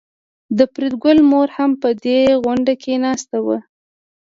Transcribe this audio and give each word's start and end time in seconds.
د 0.57 0.59
فریدګل 0.73 1.17
مور 1.29 1.47
هم 1.57 1.71
په 1.81 1.89
دې 2.03 2.19
غونډه 2.43 2.73
کې 2.81 2.93
ناسته 3.05 3.37
وه 3.45 3.57